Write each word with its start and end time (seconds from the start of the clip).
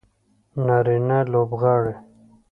نارینه 0.65 1.19
لوبغاړي 1.31 1.93